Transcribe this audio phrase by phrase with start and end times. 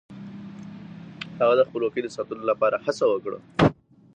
[1.39, 3.39] هغه د خپلواکۍ د ساتنې لپاره هڅه وکړه.